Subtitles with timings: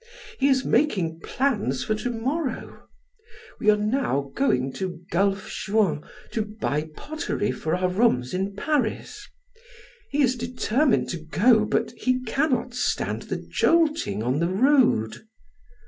[0.39, 2.87] He is making plans for to morrow.
[3.59, 9.27] We are now going to Gulf Juan to buy pottery for our rooms in Paris.
[10.09, 15.21] He is determined to go, but he cannot stand the jolting on the road."